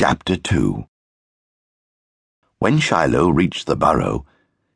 [0.00, 0.84] Chapter 2
[2.60, 4.24] When Shylo reached the burrow,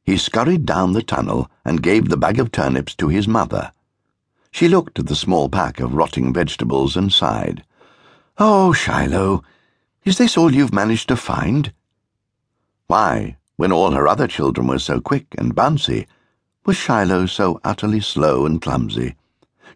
[0.03, 3.71] he scurried down the tunnel and gave the bag of turnips to his mother.
[4.51, 7.63] She looked at the small pack of rotting vegetables and sighed.
[8.37, 9.45] Oh, Shylo,
[10.05, 11.73] is this all you've managed to find?
[12.89, 16.09] Why, when all her other children were so quick and bouncy,
[16.67, 19.15] was Shylo so utterly slow and clumsy?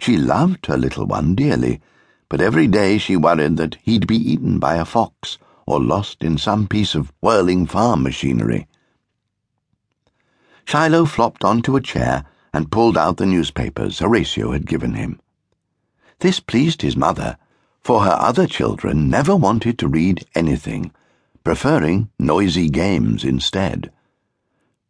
[0.00, 1.80] She loved her little one dearly
[2.28, 6.38] but every day she worried that he'd be eaten by a fox or lost in
[6.38, 8.66] some piece of whirling farm machinery.
[10.66, 15.20] Shylo flopped onto a chair and pulled out the newspapers Horatio had given him.
[16.20, 17.36] This pleased his mother,
[17.80, 20.92] for her other children never wanted to read anything,
[21.44, 23.92] preferring noisy games instead.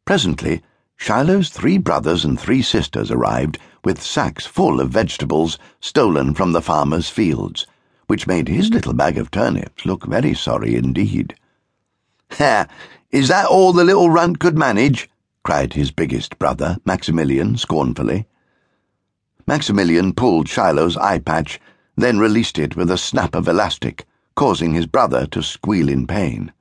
[0.04, 0.62] Presently,
[0.96, 6.60] Shylo's three brothers and three sisters arrived with sacks full of vegetables stolen from the
[6.60, 7.68] farmer's fields,
[8.08, 11.36] which made his little bag of turnips look very sorry indeed.
[12.32, 12.66] Ha!
[13.12, 15.08] Is that all the little runt could manage?
[15.44, 18.26] cried his biggest brother, Maximilian, scornfully.
[19.46, 21.60] Maximilian pulled Shylo's eye patch,
[21.94, 26.52] then released it with a snap of elastic, causing his brother to squeal in pain.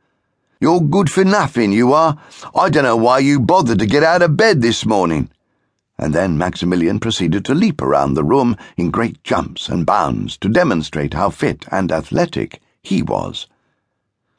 [0.62, 2.20] You're good for nothing, you are.
[2.54, 5.32] I don't know why you bothered to get out of bed this morning.
[5.98, 10.50] And then Maximilian proceeded to leap around the room in great jumps and bounds to
[10.50, 13.48] demonstrate how fit and athletic he was.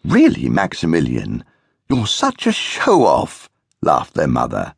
[0.04, 1.44] Really, Maximilian,
[1.88, 3.48] you're such a show off,
[3.80, 4.74] laughed their mother.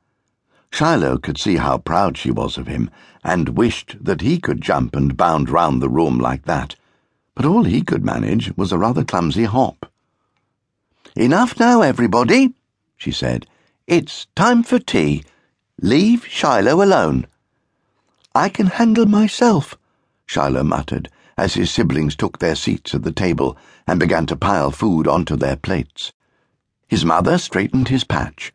[0.71, 2.91] Shylo could see how proud she was of him,
[3.25, 6.77] and wished that he could jump and bound round the room like that,
[7.35, 9.91] but all he could manage was a rather clumsy hop.
[11.17, 12.55] Enough now, everybody,
[12.97, 13.47] she said.
[13.87, 15.25] It's time for tea.
[15.81, 17.29] Leave Shylo alone.
[18.35, 19.79] I can handle myself,
[20.27, 24.73] Shylo muttered as his siblings took their seats at the table and began to pile
[24.73, 26.13] food onto their plates.
[26.89, 28.53] His mother straightened his patch.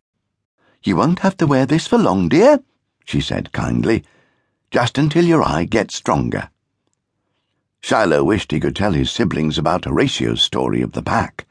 [0.82, 2.60] You won't have to wear this for long, dear,
[3.06, 4.04] she said kindly,
[4.70, 6.50] just until your eye gets stronger.
[7.82, 11.46] Shylo wished he could tell his siblings about Horatio's story of the pack.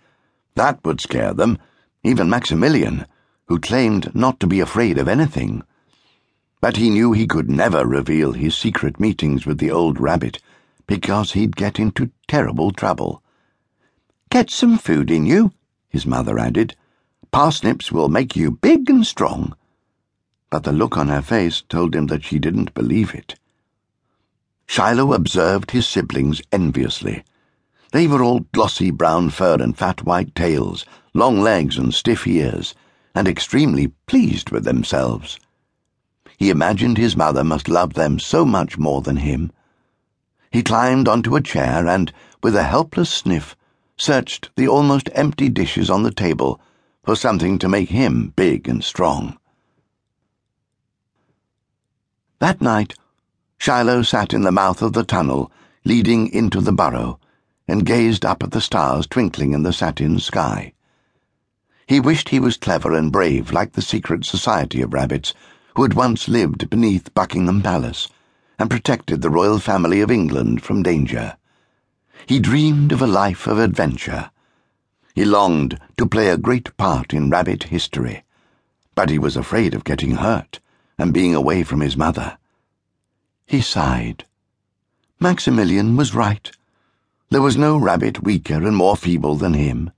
[0.53, 1.57] That would scare them,
[2.03, 3.07] even Maximilian,
[3.47, 5.63] who claimed not to be afraid of anything.
[6.63, 10.39] But he knew he could never reveal his secret meetings with the old rabbit,
[10.87, 13.21] because he'd get into terrible trouble.
[14.29, 15.51] Get some food in you,
[15.89, 16.77] his mother added.
[17.33, 19.57] Parsnips will make you big and strong.
[20.49, 23.35] But the look on her face told him that she didn't believe it.
[24.65, 27.25] Shylo observed his siblings enviously.
[27.91, 32.73] They were all glossy brown fur and fat white tails, long legs and stiff ears,
[33.13, 35.41] and extremely pleased with themselves.
[36.37, 39.51] He imagined his mother must love them so much more than him.
[40.51, 42.11] He climbed onto a chair and,
[42.41, 43.55] with a helpless sniff,
[43.97, 46.59] searched the almost empty dishes on the table
[47.03, 49.37] for something to make him big and strong.
[52.39, 52.95] That night,
[53.59, 55.51] Shylo sat in the mouth of the tunnel
[55.85, 57.19] leading into the burrow
[57.67, 60.73] and gazed up at the stars twinkling in the satin sky.
[61.87, 65.33] He wished he was clever and brave like the secret society of rabbits
[65.75, 68.07] who had once lived beneath Buckingham Palace
[68.59, 71.35] and protected the royal family of England from danger.
[72.27, 74.29] He dreamed of a life of adventure.
[75.15, 78.23] He longed to play a great part in rabbit history,
[78.93, 80.59] but he was afraid of getting hurt
[80.97, 82.37] and being away from his mother.
[83.47, 84.25] He sighed.
[85.19, 86.51] Maximilian was right.
[87.29, 89.91] There was no rabbit weaker and more feeble than him.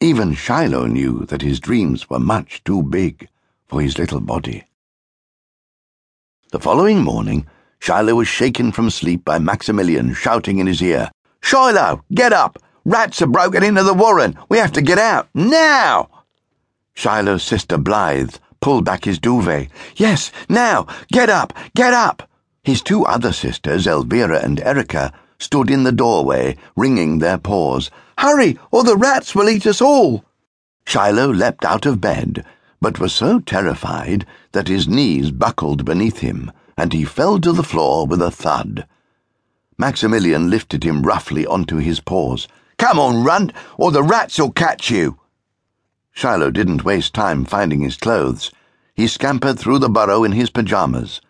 [0.00, 3.28] Even Shylo knew that his dreams were much too big
[3.72, 4.64] for his little body.
[6.50, 7.46] The following morning,
[7.80, 11.10] Shylo was shaken from sleep by Maximilian shouting in his ear,
[11.40, 12.58] Shylo, get up!
[12.84, 14.38] Rats have broken into the warren!
[14.50, 15.30] We have to get out!
[15.32, 16.10] Now!
[16.94, 19.70] Shylo's sister Blythe pulled back his duvet.
[19.96, 20.86] Yes, now!
[21.10, 21.54] Get up!
[21.74, 22.28] Get up!
[22.62, 27.90] His two other sisters, Elvira and Erica, stood in the doorway, wringing their paws.
[28.18, 30.26] Hurry, or the rats will eat us all!
[30.84, 32.44] Shylo leapt out of bed,
[32.82, 37.62] but was so terrified that his knees buckled beneath him, and he fell to the
[37.62, 38.84] floor with a thud.
[39.78, 42.48] Maximilian lifted him roughly onto his paws.
[42.78, 45.20] Come on, Runt, or the rats'll catch you!
[46.12, 48.50] Shylo didn't waste time finding his clothes.
[48.94, 51.20] He scampered through the burrow in his pajamas.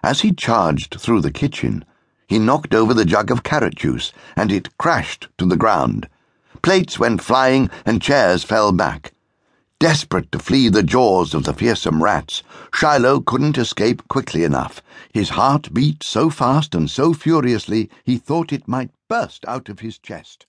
[0.00, 1.84] As he charged through the kitchen,
[2.28, 6.08] he knocked over the jug of carrot juice, and it crashed to the ground.
[6.62, 9.13] Plates went flying, and chairs fell back.
[9.80, 12.42] Desperate to flee the jaws of the fearsome rats,
[12.72, 14.80] Shylo couldn't escape quickly enough.
[15.12, 19.80] His heart beat so fast and so furiously he thought it might burst out of
[19.80, 20.46] his chest.